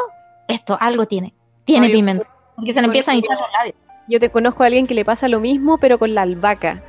Esto 0.48 0.78
algo 0.80 1.06
tiene, 1.06 1.34
tiene 1.66 1.88
Ay, 1.88 1.94
pimentón, 1.94 2.28
porque 2.56 2.74
se 2.74 2.82
le 2.82 2.88
empiezan 2.88 3.16
a 3.16 3.18
eso- 3.18 3.26
hinchar 3.26 3.40
los 3.42 3.52
labios. 3.52 3.76
Yo 4.08 4.20
te 4.20 4.30
conozco 4.30 4.64
a 4.64 4.68
alguien 4.68 4.86
que 4.88 4.94
le 4.94 5.04
pasa 5.04 5.28
lo 5.28 5.40
mismo, 5.40 5.78
pero 5.80 5.98
con 5.98 6.14
la 6.14 6.22
albahaca. 6.22 6.84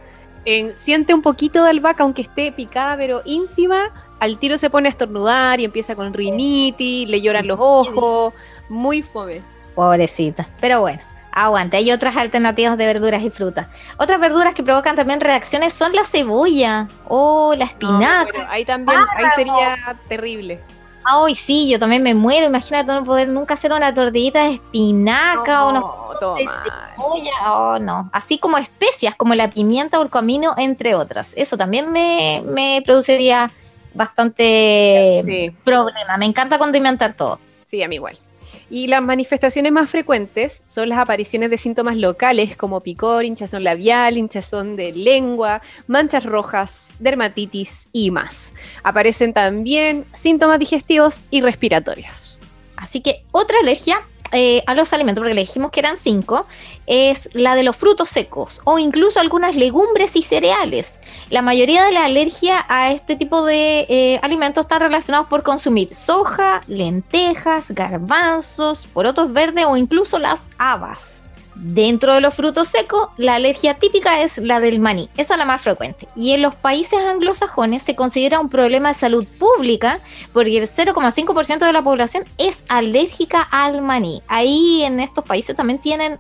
En- 0.45 0.79
siente 0.79 1.15
un 1.15 1.23
poquito 1.23 1.65
de 1.65 1.71
albahaca, 1.71 2.03
aunque 2.05 2.23
esté 2.23 2.53
picada, 2.53 2.97
pero 2.97 3.23
ínfima, 3.25 3.91
al 4.21 4.39
tiro 4.39 4.59
se 4.59 4.71
pone 4.71 4.89
a 4.89 4.91
estornudar 4.91 5.59
y 5.61 5.65
empieza 5.65 5.97
con 5.97 6.13
rinitis, 6.15 7.09
le 7.09 7.21
lloran 7.21 7.47
los 7.47 7.59
ojos. 7.61 8.35
Muy 8.69 9.03
fome. 9.03 9.43
Pobrecita. 9.75 10.49
Pero 10.61 10.81
bueno, 10.83 11.01
aguante. 11.37 11.77
Hay 11.77 11.93
otras 11.93 12.17
alternativas 12.17 12.77
de 12.79 12.87
verduras 12.87 13.23
y 13.23 13.31
frutas. 13.31 13.67
Otras 13.99 14.19
verduras 14.21 14.55
que 14.55 14.63
provocan 14.63 14.97
también 14.97 15.21
reacciones 15.21 15.75
son 15.75 15.93
la 15.93 16.03
cebolla 16.05 16.89
o 17.09 17.53
la 17.55 17.65
No, 17.67 17.71
espinaca. 17.71 18.47
ahí 18.51 18.65
también, 18.65 18.99
ahí 19.17 19.27
sería 19.37 19.97
terrible. 20.09 20.61
Ay, 21.09 21.37
sí, 21.37 21.69
yo 21.71 21.79
también 21.79 22.03
me 22.03 22.15
muero. 22.15 22.47
Imagínate 22.47 22.93
no 22.93 23.05
poder 23.05 23.29
nunca 23.29 23.55
hacer 23.55 23.73
una 23.73 23.95
tortillita 23.95 24.45
de 24.45 24.55
espinaca 24.55 25.65
o 25.65 25.71
unos 25.71 25.83
No, 26.21 26.35
de 26.35 26.45
mal. 26.45 26.55
cebolla. 26.97 27.31
Oh, 27.53 27.79
no. 27.79 28.11
Así 28.13 28.39
como 28.39 28.59
especias 28.59 29.15
como 29.15 29.35
la 29.37 29.49
pimienta 29.49 30.01
o 30.01 30.03
el 30.03 30.11
comino, 30.11 30.55
entre 30.57 30.97
otras. 30.97 31.33
Eso 31.37 31.57
también 31.57 31.93
me, 31.93 32.43
me 32.47 32.83
produciría 32.85 33.53
bastante 33.95 35.23
Sí, 35.25 35.51
problema. 35.65 36.17
Me 36.17 36.27
encanta 36.27 36.59
condimentar 36.59 37.13
todo. 37.13 37.39
sí, 37.71 37.83
a 37.83 37.89
mí 37.89 37.97
igual. 37.97 38.19
Y 38.69 38.89
las 38.89 39.01
manifestaciones 39.01 39.71
más 39.71 39.89
frecuentes 39.89 40.63
son 40.75 40.89
las 40.89 40.99
apariciones 40.99 41.51
de 41.51 41.59
síntomas 41.59 41.97
locales 41.97 42.57
como 42.57 42.81
picor, 42.81 43.25
hinchazón 43.25 43.63
labial, 43.63 44.19
hinchazón 44.19 44.75
de 44.75 44.93
lengua, 44.93 45.63
manchas 45.87 46.25
rojas, 46.25 46.89
dermatitis 46.99 47.87
y 47.93 48.11
más. 48.11 48.53
Aparecen 48.83 49.33
también 49.33 50.05
síntomas 50.15 50.59
digestivos 50.59 51.21
y 51.31 51.43
respiratorios. 51.43 52.41
Así 52.77 53.01
que 53.01 53.25
otra 53.31 53.57
alergia 53.63 54.01
eh, 54.37 54.63
a 54.67 54.75
los 54.75 54.93
alimentos, 54.93 55.23
porque 55.23 55.35
le 55.35 55.41
dijimos 55.41 55.71
que 55.71 55.81
eran 55.81 55.97
cinco, 55.97 56.47
es 56.87 57.31
la 57.33 57.55
de 57.55 57.63
los 57.63 57.75
frutos 57.75 58.09
secos 58.09 58.61
o 58.65 58.79
incluso 58.79 59.19
algunas 59.19 59.57
legumbres 59.57 60.15
y 60.15 60.23
cereales. 60.23 60.99
La 61.31 61.43
mayoría 61.43 61.85
de 61.85 61.93
la 61.93 62.05
alergia 62.05 62.65
a 62.69 62.93
este 62.93 63.17
tipo 63.17 63.45
de 63.45 63.87
eh, 63.89 64.21
alimentos 64.23 64.67
están 64.67 64.81
relacionados 64.81 65.29
por 65.29 65.43
consumir 65.43 65.95
soja, 65.95 66.61
lentejas, 66.67 67.71
garbanzos, 67.71 68.87
porotos 68.87 69.33
verdes 69.33 69.65
o 69.67 69.77
incluso 69.77 70.19
las 70.19 70.49
habas. 70.59 71.26
Dentro 71.59 72.13
de 72.13 72.21
los 72.21 72.35
frutos 72.35 72.69
secos, 72.69 73.09
la 73.17 73.37
alergia 73.37 73.79
típica 73.79 74.21
es 74.21 74.37
la 74.37 74.61
del 74.61 74.79
maní, 74.79 75.09
esa 75.17 75.35
es 75.35 75.39
la 75.39 75.47
más 75.47 75.63
frecuente. 75.63 76.07
Y 76.15 76.33
en 76.33 76.43
los 76.43 76.55
países 76.55 76.99
anglosajones 76.99 77.83
se 77.83 77.97
considera 77.97 78.41
un 78.41 78.51
problema 78.51 78.89
de 78.89 78.95
salud 78.95 79.27
pública 79.39 80.01
porque 80.35 80.59
el 80.59 80.69
0,5% 80.69 81.59
de 81.61 81.73
la 81.73 81.83
población 81.83 82.25
es 82.37 82.67
alérgica 82.69 83.41
al 83.41 83.81
maní. 83.81 84.23
Ahí 84.29 84.83
en 84.85 85.01
estos 85.01 85.25
países 85.25 85.57
también 85.57 85.79
tienen 85.79 86.19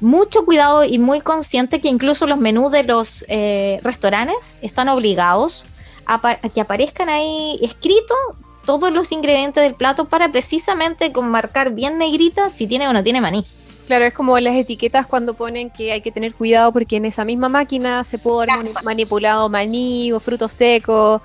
mucho 0.00 0.44
cuidado 0.44 0.84
y 0.84 0.98
muy 0.98 1.22
consciente 1.22 1.80
que 1.80 1.88
incluso 1.88 2.26
los 2.26 2.38
menús 2.38 2.70
de 2.70 2.82
los 2.82 3.24
eh, 3.28 3.80
restaurantes 3.82 4.54
están 4.60 4.90
obligados 4.90 5.64
que 6.52 6.60
aparezcan 6.60 7.08
ahí 7.08 7.58
escritos 7.62 8.18
todos 8.66 8.92
los 8.92 9.12
ingredientes 9.12 9.62
del 9.62 9.74
plato 9.74 10.04
para 10.06 10.30
precisamente 10.30 11.10
marcar 11.22 11.72
bien 11.72 11.96
negrita 11.96 12.50
si 12.50 12.66
tiene 12.66 12.86
o 12.86 12.92
no 12.92 13.02
tiene 13.02 13.22
maní. 13.22 13.46
Claro, 13.86 14.06
es 14.06 14.14
como 14.14 14.38
las 14.40 14.56
etiquetas 14.56 15.06
cuando 15.06 15.34
ponen 15.34 15.68
que 15.70 15.92
hay 15.92 16.00
que 16.00 16.10
tener 16.10 16.34
cuidado 16.34 16.72
porque 16.72 16.96
en 16.96 17.04
esa 17.04 17.24
misma 17.24 17.48
máquina 17.48 18.02
se 18.04 18.18
puede 18.18 18.50
haber 18.50 18.72
manipulado 18.82 19.48
maní 19.48 20.12
o 20.12 20.20
frutos 20.20 20.52
secos. 20.52 21.20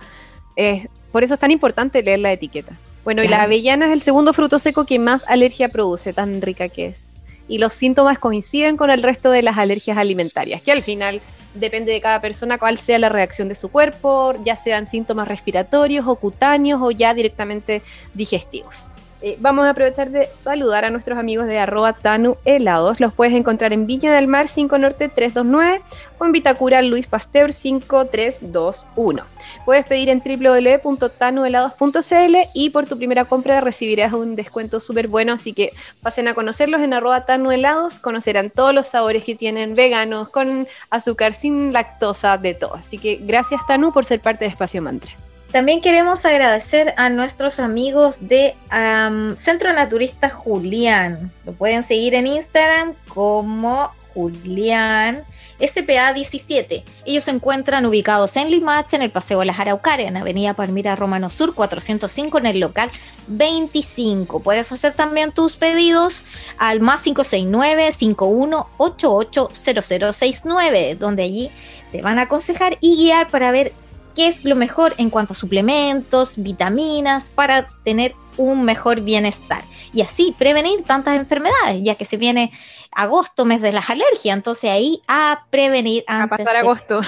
por 1.11 1.23
eso 1.23 1.35
es 1.35 1.39
tan 1.39 1.51
importante 1.51 2.03
leer 2.03 2.19
la 2.19 2.33
etiqueta. 2.33 2.77
Bueno, 3.03 3.23
y 3.23 3.27
la 3.27 3.43
avellana 3.43 3.87
es 3.87 3.91
el 3.93 4.01
segundo 4.01 4.33
fruto 4.33 4.59
seco 4.59 4.85
que 4.85 4.99
más 4.99 5.23
alergia 5.27 5.69
produce, 5.69 6.13
tan 6.13 6.41
rica 6.41 6.67
que 6.67 6.87
es. 6.87 7.21
Y 7.47 7.57
los 7.57 7.73
síntomas 7.73 8.19
coinciden 8.19 8.77
con 8.77 8.89
el 8.89 9.01
resto 9.01 9.31
de 9.31 9.41
las 9.41 9.57
alergias 9.57 9.97
alimentarias, 9.97 10.61
que 10.61 10.71
al 10.71 10.83
final 10.83 11.21
depende 11.55 11.91
de 11.91 12.01
cada 12.01 12.21
persona 12.21 12.57
cuál 12.57 12.77
sea 12.77 12.99
la 12.99 13.09
reacción 13.09 13.47
de 13.47 13.55
su 13.55 13.69
cuerpo, 13.69 14.35
ya 14.43 14.55
sean 14.55 14.85
síntomas 14.85 15.27
respiratorios 15.27 16.05
o 16.07 16.15
cutáneos 16.15 16.81
o 16.83 16.91
ya 16.91 17.13
directamente 17.13 17.81
digestivos. 18.13 18.89
Eh, 19.21 19.35
vamos 19.41 19.65
a 19.65 19.71
aprovechar 19.71 20.11
de 20.11 20.27
saludar 20.27 20.85
a 20.85 20.91
nuestros 20.91 21.19
amigos 21.19 21.45
de 21.47 21.59
arroba 21.59 21.91
Tanu 21.91 22.37
Helados. 22.45 23.01
Los 23.01 23.13
puedes 23.13 23.33
encontrar 23.33 23.73
en 23.73 23.85
Viña 23.85 24.13
del 24.13 24.27
Mar 24.27 24.47
5 24.47 24.77
Norte 24.77 25.09
329 25.09 25.81
o 26.19 26.25
en 26.25 26.31
Vitacura 26.31 26.81
Luis 26.81 27.07
Pasteur 27.07 27.51
5321. 27.51 29.23
Puedes 29.65 29.85
pedir 29.85 30.07
en 30.07 30.23
www.tanuhelados.cl 30.23 32.35
y 32.53 32.69
por 32.69 32.85
tu 32.85 32.97
primera 32.97 33.25
compra 33.25 33.59
recibirás 33.59 34.13
un 34.13 34.37
descuento 34.37 34.79
súper 34.79 35.09
bueno, 35.09 35.33
así 35.33 35.51
que 35.51 35.73
pasen 36.01 36.29
a 36.29 36.33
conocerlos 36.33 36.79
en 36.81 36.93
arroba 36.93 37.25
Tanu 37.25 37.51
Helados, 37.51 37.99
conocerán 37.99 38.51
todos 38.51 38.73
los 38.73 38.87
sabores 38.87 39.25
que 39.25 39.35
tienen 39.35 39.75
veganos, 39.75 40.29
con 40.29 40.65
azúcar, 40.89 41.33
sin 41.33 41.73
lactosa, 41.73 42.37
de 42.37 42.53
todo. 42.53 42.75
Así 42.75 42.97
que 42.97 43.19
gracias 43.21 43.67
Tanu 43.67 43.91
por 43.91 44.05
ser 44.05 44.21
parte 44.21 44.45
de 44.45 44.51
Espacio 44.51 44.81
Mantra. 44.81 45.11
También 45.51 45.81
queremos 45.81 46.25
agradecer 46.25 46.93
a 46.97 47.09
nuestros 47.09 47.59
amigos 47.59 48.27
de 48.27 48.55
Centro 49.37 49.73
Naturista 49.73 50.29
Julián. 50.29 51.31
Lo 51.43 51.53
pueden 51.53 51.83
seguir 51.83 52.13
en 52.13 52.27
Instagram 52.27 52.93
como 53.07 53.91
Julián 54.13 55.23
SPA 55.59 56.13
17. 56.13 56.83
Ellos 57.05 57.23
se 57.23 57.31
encuentran 57.31 57.85
ubicados 57.85 58.37
en 58.37 58.49
Limache, 58.49 58.95
en 58.95 59.01
el 59.01 59.09
Paseo 59.09 59.39
de 59.39 59.47
las 59.47 59.59
Araucarias, 59.59 60.09
en 60.09 60.17
Avenida 60.17 60.53
Palmira 60.53 60.95
Romano 60.95 61.29
Sur 61.29 61.53
405, 61.53 62.37
en 62.37 62.45
el 62.45 62.59
local 62.59 62.89
25. 63.27 64.41
Puedes 64.41 64.71
hacer 64.71 64.93
también 64.93 65.31
tus 65.31 65.57
pedidos 65.57 66.23
al 66.57 66.79
más 66.79 67.01
569 67.01 67.91
5188 67.91 69.49
0069, 69.53 70.95
donde 70.95 71.23
allí 71.23 71.51
te 71.91 72.01
van 72.01 72.19
a 72.19 72.23
aconsejar 72.23 72.77
y 72.79 72.95
guiar 72.95 73.29
para 73.29 73.51
ver 73.51 73.73
qué 74.19 74.27
es 74.27 74.43
lo 74.43 74.57
mejor 74.57 74.95
en 74.97 75.09
cuanto 75.09 75.31
a 75.31 75.35
suplementos, 75.35 76.33
vitaminas, 76.35 77.29
para 77.29 77.69
tener 77.85 78.13
un 78.35 78.65
mejor 78.65 78.99
bienestar 78.99 79.63
y 79.93 80.01
así 80.01 80.35
prevenir 80.37 80.83
tantas 80.83 81.15
enfermedades, 81.15 81.79
ya 81.83 81.95
que 81.95 82.03
se 82.03 82.17
viene 82.17 82.51
agosto, 82.91 83.45
mes 83.45 83.61
de 83.61 83.71
las 83.71 83.89
alergias, 83.89 84.35
entonces 84.35 84.71
ahí 84.71 85.01
a 85.07 85.45
prevenir 85.49 86.03
antes. 86.05 86.41
A 86.41 86.43
pasar 86.43 86.55
agosto. 86.57 87.01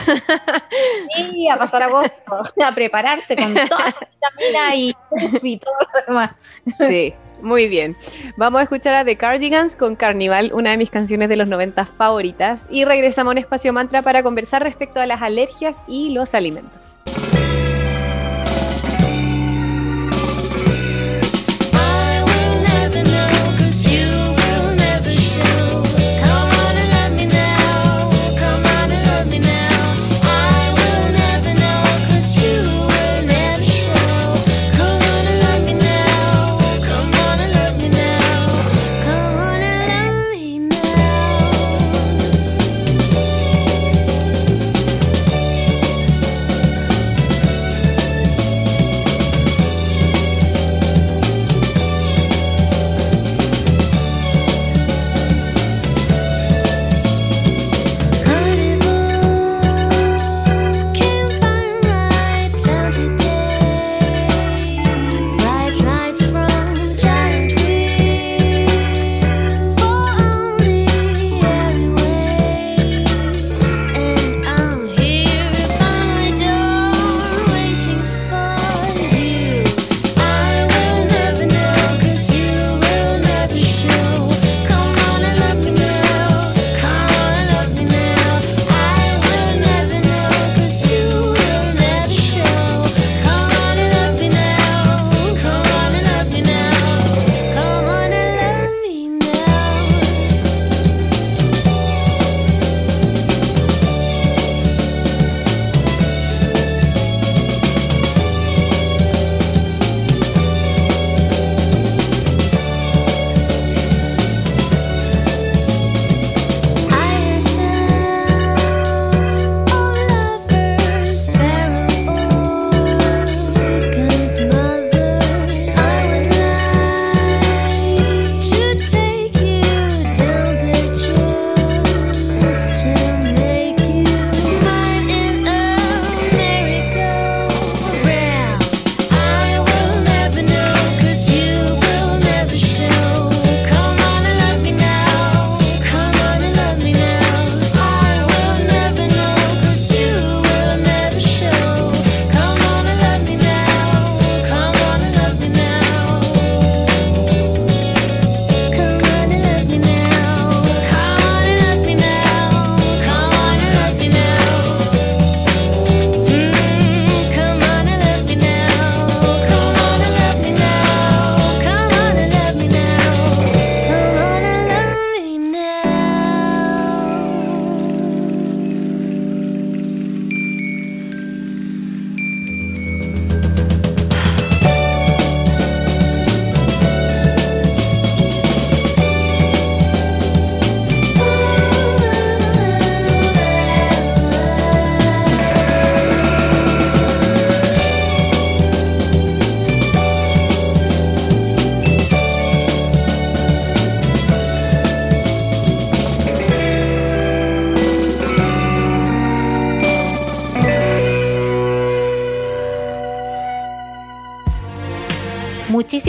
Sí, 1.18 1.50
a 1.50 1.58
pasar 1.58 1.84
agosto, 1.84 2.40
a 2.66 2.72
prepararse 2.74 3.36
con 3.36 3.54
toda 3.56 3.88
la 3.88 4.08
vitamina 4.08 4.76
y, 4.76 4.96
y 5.44 5.58
todo 5.58 5.74
lo 5.80 6.06
demás. 6.08 6.32
Sí. 6.80 7.14
Muy 7.42 7.68
bien. 7.68 7.98
Vamos 8.38 8.60
a 8.60 8.64
escuchar 8.64 8.94
a 8.94 9.04
The 9.04 9.18
Cardigans 9.18 9.76
con 9.76 9.96
Carnival, 9.96 10.52
una 10.54 10.70
de 10.70 10.78
mis 10.78 10.92
canciones 10.92 11.28
de 11.28 11.36
los 11.36 11.50
90 11.50 11.88
favoritas. 11.88 12.62
Y 12.70 12.86
regresamos 12.86 13.32
a 13.32 13.34
un 13.34 13.38
espacio 13.40 13.74
mantra 13.74 14.04
para 14.04 14.22
conversar 14.22 14.62
respecto 14.62 15.02
a 15.02 15.08
las 15.08 15.24
alergias 15.24 15.78
y 15.88 16.10
los 16.10 16.36
alimentos. 16.36 16.91
Bye. 17.14 17.51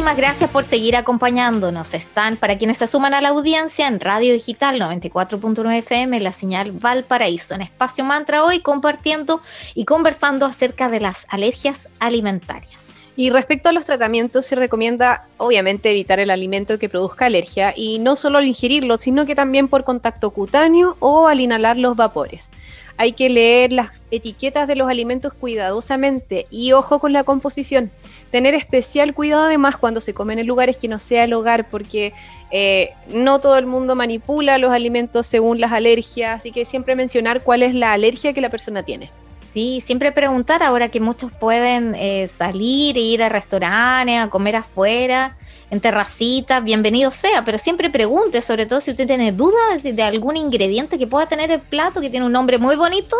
Muchísimas 0.03 0.29
gracias 0.29 0.51
por 0.51 0.65
seguir 0.65 0.97
acompañándonos. 0.97 1.95
Están, 1.95 2.37
para 2.37 2.59
quienes 2.59 2.79
se 2.79 2.88
suman 2.88 3.15
a 3.15 3.21
la 3.21 3.29
audiencia, 3.29 3.87
en 3.87 4.01
Radio 4.01 4.33
Digital 4.33 4.81
94.9 4.81 5.79
FM, 5.79 6.19
la 6.19 6.33
señal 6.33 6.73
Valparaíso, 6.73 7.55
en 7.55 7.62
Espacio 7.62 8.05
Mantra, 8.05 8.43
hoy 8.43 8.59
compartiendo 8.59 9.41
y 9.77 9.85
conversando 9.85 10.45
acerca 10.45 10.88
de 10.88 10.99
las 10.99 11.25
alergias 11.29 11.88
alimentarias. 12.01 12.81
Y 13.15 13.31
respecto 13.31 13.69
a 13.69 13.73
los 13.73 13.87
tratamientos, 13.87 14.45
se 14.45 14.57
recomienda 14.57 15.29
obviamente 15.37 15.93
evitar 15.93 16.19
el 16.19 16.31
alimento 16.31 16.81
que 16.81 16.88
produzca 16.88 17.27
alergia 17.27 17.73
y 17.77 18.01
no 18.01 18.17
solo 18.17 18.38
al 18.38 18.47
ingerirlo, 18.47 18.97
sino 18.97 19.25
que 19.25 19.37
también 19.37 19.69
por 19.69 19.85
contacto 19.85 20.31
cutáneo 20.31 20.97
o 20.99 21.29
al 21.29 21.38
inhalar 21.38 21.77
los 21.77 21.95
vapores. 21.95 22.52
Hay 22.96 23.12
que 23.12 23.28
leer 23.28 23.72
las 23.72 23.90
etiquetas 24.11 24.68
de 24.68 24.76
los 24.76 24.88
alimentos 24.88 25.33
cuidadosamente 25.33 26.46
y 26.50 26.72
ojo 26.72 26.98
con 26.98 27.12
la 27.12 27.24
composición. 27.24 27.90
Tener 28.31 28.55
especial 28.55 29.14
cuidado 29.14 29.44
además 29.44 29.76
cuando 29.76 30.00
se 30.00 30.14
comen 30.14 30.38
en 30.38 30.46
lugares 30.46 30.78
que 30.78 30.88
no 30.88 30.98
sea 30.98 31.24
el 31.24 31.33
hogar 31.33 31.68
porque 31.68 32.12
eh, 32.50 32.90
no 33.09 33.40
todo 33.40 33.57
el 33.59 33.66
mundo 33.66 33.96
manipula 33.96 34.59
los 34.59 34.72
alimentos 34.72 35.26
según 35.26 35.61
las 35.61 35.72
alergias, 35.72 36.38
así 36.38 36.52
que 36.52 36.64
siempre 36.64 36.94
mencionar 36.94 37.42
cuál 37.42 37.62
es 37.62 37.74
la 37.74 37.92
alergia 37.92 38.33
que 38.33 38.40
la 38.40 38.50
persona 38.50 38.83
tiene. 38.83 39.11
Sí, 39.53 39.83
siempre 39.83 40.12
preguntar 40.12 40.62
ahora 40.62 40.88
que 40.88 40.99
muchos 40.99 41.31
pueden 41.31 41.95
eh, 41.95 42.27
salir 42.27 42.97
e 42.97 43.01
ir 43.01 43.23
a 43.23 43.29
restaurantes, 43.29 44.19
a 44.19 44.31
comer 44.31 44.57
afuera, 44.57 45.37
en 45.71 45.79
terracitas, 45.79 46.65
bienvenido 46.65 47.11
sea, 47.11 47.45
pero 47.45 47.59
siempre 47.59 47.91
pregunte, 47.91 48.41
sobre 48.41 48.65
todo 48.65 48.81
si 48.81 48.93
usted 48.93 49.07
tiene 49.07 49.31
dudas 49.31 49.83
de, 49.83 50.03
algún 50.03 50.38
ingrediente 50.38 50.99
que 50.99 51.07
pueda 51.07 51.27
tener 51.27 51.51
el 51.51 51.61
plato, 51.61 52.01
que 52.01 52.09
tiene 52.09 52.25
un 52.25 52.33
nombre 52.33 52.57
muy 52.57 52.77
bonito, 52.77 53.15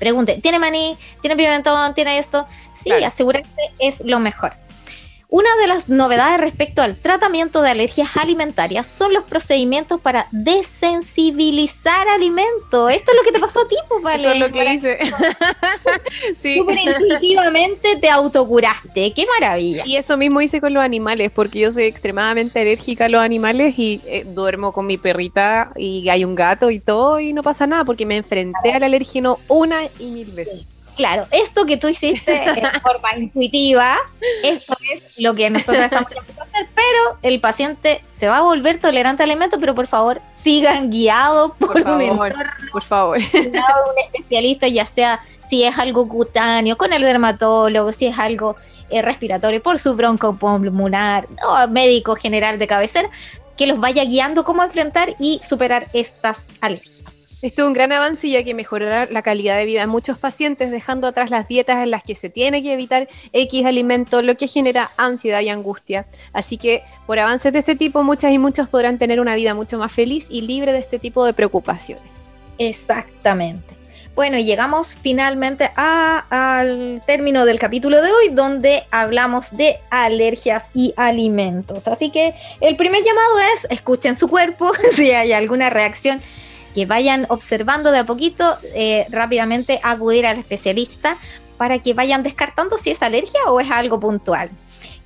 pregunte, 0.00 0.40
¿tiene 0.42 0.58
maní? 0.58 0.96
¿Tiene 1.20 1.36
pimentón? 1.36 1.94
¿Tiene 1.94 2.18
esto? 2.18 2.48
Sí, 2.74 2.90
asegúrate 2.90 3.48
es 3.78 4.00
lo 4.00 4.18
mejor. 4.18 4.54
Una 5.28 5.48
de 5.60 5.66
las 5.66 5.88
novedades 5.88 6.40
respecto 6.40 6.82
al 6.82 6.96
tratamiento 6.96 7.60
de 7.60 7.70
alergias 7.70 8.16
alimentarias 8.16 8.86
son 8.86 9.12
los 9.12 9.24
procedimientos 9.24 10.00
para 10.00 10.28
desensibilizar 10.30 12.06
alimentos. 12.08 12.92
Esto 12.92 13.10
es 13.10 13.16
lo 13.16 13.22
que 13.24 13.32
te 13.32 13.40
pasó 13.40 13.62
a 13.62 13.68
ti, 13.68 13.74
pues, 13.88 14.02
vale. 14.02 14.22
Eso 14.22 14.32
es 14.32 14.38
lo 14.38 14.52
que 14.52 14.74
hice. 14.74 14.98
sí. 16.38 16.58
Súper 16.58 16.78
intuitivamente 16.78 17.96
te 17.96 18.08
autocuraste. 18.08 19.12
¡Qué 19.12 19.26
maravilla! 19.40 19.84
Y 19.84 19.96
eso 19.96 20.16
mismo 20.16 20.40
hice 20.40 20.60
con 20.60 20.72
los 20.72 20.82
animales, 20.82 21.32
porque 21.34 21.58
yo 21.58 21.72
soy 21.72 21.84
extremadamente 21.84 22.60
alérgica 22.60 23.06
a 23.06 23.08
los 23.08 23.20
animales 23.20 23.74
y 23.78 24.00
eh, 24.06 24.24
duermo 24.24 24.72
con 24.72 24.86
mi 24.86 24.96
perrita 24.96 25.72
y 25.74 26.08
hay 26.08 26.24
un 26.24 26.36
gato 26.36 26.70
y 26.70 26.78
todo 26.78 27.18
y 27.18 27.32
no 27.32 27.42
pasa 27.42 27.66
nada 27.66 27.84
porque 27.84 28.06
me 28.06 28.16
enfrenté 28.16 28.72
al 28.72 28.84
alérgeno 28.84 29.40
una 29.48 29.80
y 29.98 30.06
mil 30.06 30.30
veces. 30.30 30.75
Claro, 30.96 31.26
esto 31.30 31.66
que 31.66 31.76
tú 31.76 31.88
hiciste 31.88 32.32
de 32.32 32.80
forma 32.82 33.14
intuitiva, 33.16 33.96
esto 34.42 34.74
es 34.92 35.02
lo 35.18 35.34
que 35.34 35.50
nosotros 35.50 35.78
estamos 35.84 36.10
tratando 36.10 36.42
hacer, 36.42 36.68
pero 36.74 37.18
el 37.22 37.40
paciente 37.40 38.02
se 38.12 38.28
va 38.28 38.38
a 38.38 38.40
volver 38.40 38.78
tolerante 38.78 39.22
al 39.22 39.30
alimento, 39.30 39.60
pero 39.60 39.74
por 39.74 39.86
favor 39.86 40.22
sigan 40.42 40.90
guiados 40.90 41.52
por, 41.58 41.76
un 41.82 42.00
entorno, 42.00 42.42
por 42.72 42.82
favor. 42.82 43.18
un 43.18 43.98
especialista, 44.06 44.68
ya 44.68 44.86
sea 44.86 45.20
si 45.46 45.64
es 45.64 45.78
algo 45.78 46.08
cutáneo, 46.08 46.76
con 46.76 46.92
el 46.92 47.02
dermatólogo, 47.02 47.92
si 47.92 48.06
es 48.06 48.18
algo 48.18 48.56
eh, 48.88 49.02
respiratorio, 49.02 49.62
por 49.62 49.78
su 49.78 49.94
broncopulmonar, 49.94 51.28
o 51.46 51.68
médico 51.68 52.16
general 52.16 52.58
de 52.58 52.66
cabecera, 52.66 53.10
que 53.56 53.66
los 53.66 53.78
vaya 53.80 54.04
guiando 54.04 54.44
cómo 54.44 54.62
enfrentar 54.62 55.14
y 55.18 55.40
superar 55.42 55.88
estas 55.92 56.48
alergias. 56.60 57.15
Esto 57.46 57.62
es 57.62 57.68
un 57.68 57.74
gran 57.74 57.92
avance 57.92 58.28
ya 58.28 58.42
que 58.42 58.54
mejorará 58.54 59.06
la 59.08 59.22
calidad 59.22 59.56
de 59.56 59.66
vida 59.66 59.78
de 59.82 59.86
muchos 59.86 60.18
pacientes, 60.18 60.72
dejando 60.72 61.06
atrás 61.06 61.30
las 61.30 61.46
dietas 61.46 61.76
en 61.76 61.92
las 61.92 62.02
que 62.02 62.16
se 62.16 62.28
tiene 62.28 62.60
que 62.60 62.72
evitar 62.72 63.08
X 63.32 63.64
alimento, 63.64 64.20
lo 64.20 64.36
que 64.36 64.48
genera 64.48 64.90
ansiedad 64.96 65.42
y 65.42 65.48
angustia. 65.48 66.06
Así 66.32 66.58
que 66.58 66.82
por 67.06 67.20
avances 67.20 67.52
de 67.52 67.60
este 67.60 67.76
tipo, 67.76 68.02
muchas 68.02 68.32
y 68.32 68.38
muchos 68.38 68.68
podrán 68.68 68.98
tener 68.98 69.20
una 69.20 69.36
vida 69.36 69.54
mucho 69.54 69.78
más 69.78 69.92
feliz 69.92 70.26
y 70.28 70.40
libre 70.40 70.72
de 70.72 70.80
este 70.80 70.98
tipo 70.98 71.24
de 71.24 71.34
preocupaciones. 71.34 72.40
Exactamente. 72.58 73.76
Bueno, 74.16 74.38
llegamos 74.38 74.98
finalmente 75.00 75.70
al 75.76 77.00
término 77.06 77.44
del 77.44 77.60
capítulo 77.60 78.02
de 78.02 78.10
hoy, 78.10 78.30
donde 78.30 78.82
hablamos 78.90 79.56
de 79.56 79.76
alergias 79.90 80.70
y 80.74 80.94
alimentos. 80.96 81.86
Así 81.86 82.10
que 82.10 82.34
el 82.60 82.76
primer 82.76 83.04
llamado 83.04 83.38
es, 83.54 83.68
escuchen 83.70 84.16
su 84.16 84.26
cuerpo, 84.26 84.72
si 84.90 85.12
hay 85.12 85.32
alguna 85.32 85.70
reacción 85.70 86.20
que 86.76 86.84
vayan 86.84 87.24
observando 87.30 87.90
de 87.90 88.00
a 88.00 88.04
poquito, 88.04 88.58
eh, 88.74 89.06
rápidamente 89.08 89.80
acudir 89.82 90.26
al 90.26 90.38
especialista 90.38 91.16
para 91.56 91.78
que 91.78 91.94
vayan 91.94 92.22
descartando 92.22 92.76
si 92.76 92.90
es 92.90 93.02
alergia 93.02 93.40
o 93.46 93.60
es 93.60 93.70
algo 93.70 93.98
puntual 93.98 94.50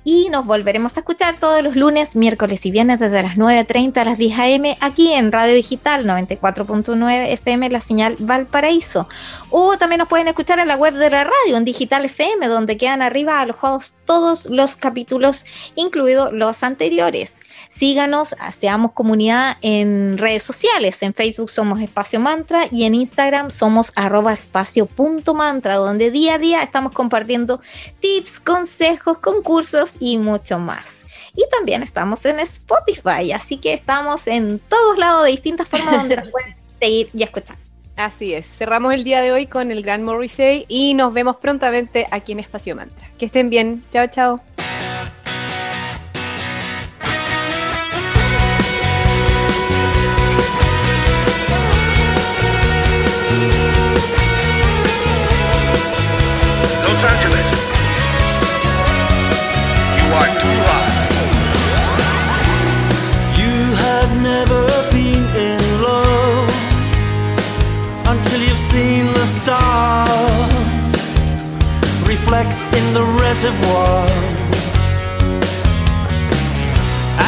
y 0.03 0.29
nos 0.29 0.45
volveremos 0.45 0.97
a 0.97 1.01
escuchar 1.01 1.39
todos 1.39 1.61
los 1.61 1.75
lunes, 1.75 2.15
miércoles 2.15 2.65
y 2.65 2.71
viernes 2.71 2.99
desde 2.99 3.21
las 3.21 3.35
9.30 3.37 3.97
a 3.97 4.05
las 4.05 4.17
10 4.17 4.39
a.m. 4.39 4.77
aquí 4.81 5.13
en 5.13 5.31
Radio 5.31 5.53
Digital 5.53 6.05
94.9 6.05 7.27
FM, 7.33 7.69
la 7.69 7.81
señal 7.81 8.15
Valparaíso. 8.17 9.07
O 9.51 9.77
también 9.77 9.99
nos 9.99 10.07
pueden 10.07 10.27
escuchar 10.27 10.59
en 10.59 10.67
la 10.67 10.75
web 10.75 10.95
de 10.95 11.09
la 11.09 11.23
radio, 11.23 11.57
en 11.57 11.65
Digital 11.65 12.05
FM, 12.05 12.47
donde 12.47 12.77
quedan 12.77 13.01
arriba 13.01 13.39
alojados 13.39 13.93
todos 14.05 14.45
los 14.47 14.75
capítulos, 14.75 15.45
incluidos 15.75 16.33
los 16.33 16.63
anteriores. 16.63 17.35
Síganos, 17.69 18.35
seamos 18.51 18.91
comunidad 18.93 19.57
en 19.61 20.17
redes 20.17 20.43
sociales. 20.43 21.01
En 21.03 21.13
Facebook 21.13 21.49
somos 21.51 21.79
Espacio 21.79 22.19
Mantra 22.19 22.65
y 22.71 22.83
en 22.83 22.95
Instagram 22.95 23.51
somos 23.51 23.93
arroba 23.95 24.33
espacio.mantra, 24.33 25.75
donde 25.75 26.11
día 26.11 26.35
a 26.35 26.37
día 26.37 26.63
estamos 26.63 26.91
compartiendo 26.91 27.61
tips, 27.99 28.39
consejos, 28.39 29.19
concursos 29.19 29.90
y 29.99 30.17
mucho 30.17 30.59
más. 30.59 31.05
Y 31.35 31.43
también 31.49 31.83
estamos 31.83 32.25
en 32.25 32.39
Spotify, 32.39 33.31
así 33.33 33.57
que 33.57 33.73
estamos 33.73 34.27
en 34.27 34.59
todos 34.59 34.97
lados 34.97 35.25
de 35.25 35.31
distintas 35.31 35.69
formas 35.69 35.97
donde 35.97 36.17
nos 36.17 36.29
pueden 36.31 36.55
seguir 36.79 37.09
y 37.13 37.23
escuchar. 37.23 37.57
Así 37.95 38.33
es, 38.33 38.47
cerramos 38.47 38.93
el 38.93 39.03
día 39.03 39.21
de 39.21 39.31
hoy 39.31 39.47
con 39.47 39.69
el 39.69 39.83
gran 39.83 40.03
Morrissey 40.03 40.65
y 40.67 40.93
nos 40.93 41.13
vemos 41.13 41.35
prontamente 41.37 42.07
aquí 42.09 42.31
en 42.31 42.39
Espacio 42.39 42.75
Mantra. 42.75 43.07
Que 43.19 43.25
estén 43.25 43.49
bien, 43.49 43.83
chao, 43.91 44.07
chao. 44.07 44.50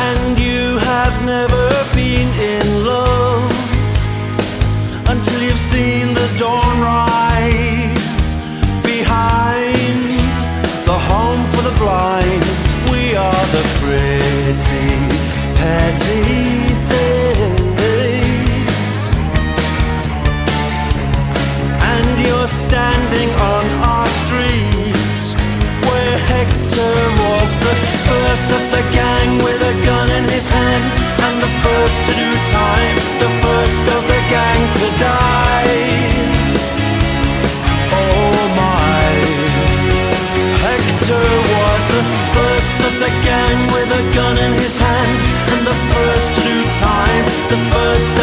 And 0.05 0.39
you 0.39 0.77
have 0.77 1.15
never 1.25 1.67
been 1.95 2.29
in 2.53 2.85
love 2.85 3.51
until 5.13 5.41
you've 5.41 5.65
seen 5.73 6.13
the 6.13 6.29
dawn 6.39 6.75
rise 6.81 8.23
behind 8.83 10.19
the 10.89 10.97
home 11.09 11.43
for 11.53 11.63
the 11.69 11.75
blind 11.81 12.43
We 12.91 13.15
are 13.15 13.45
the 13.55 13.63
pretty, 13.79 14.89
petty 15.59 16.23
things. 16.89 17.83
And 21.91 22.09
you're 22.25 22.51
standing 22.65 23.29
on 23.51 23.62
Hector 26.83 27.15
was 27.15 27.51
the 27.63 27.75
first 28.11 28.49
of 28.51 28.63
the 28.75 28.83
gang 28.91 29.37
with 29.37 29.61
a 29.61 29.73
gun 29.85 30.09
in 30.11 30.27
his 30.27 30.49
hand 30.49 30.83
and 31.23 31.35
the 31.41 31.47
first 31.63 31.99
to 32.07 32.11
do 32.11 32.29
time, 32.51 32.95
the 33.23 33.31
first 33.39 33.85
of 33.95 34.01
the 34.11 34.19
gang 34.27 34.61
to 34.79 34.87
die. 34.99 35.79
Oh 37.87 38.35
my, 38.59 39.07
Hector 40.59 41.29
was 41.55 41.81
the 41.95 42.03
first 42.35 42.77
of 42.87 42.93
the 42.99 43.11
gang 43.23 43.57
with 43.71 43.89
a 44.01 44.03
gun 44.13 44.37
in 44.37 44.51
his 44.59 44.75
hand, 44.77 45.19
and 45.55 45.61
the 45.65 45.77
first 45.95 46.27
to 46.35 46.41
do 46.51 46.57
time, 46.83 47.23
the 47.47 47.61
first 47.71 48.22